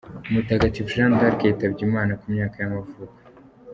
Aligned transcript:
Mutagatifu 0.33 0.91
Jeanne 0.95 1.15
d’Arc 1.21 1.39
yitabye 1.43 1.81
Imana, 1.89 2.11
ku 2.19 2.25
myaka 2.33 2.55
y’amavuko. 2.59 3.15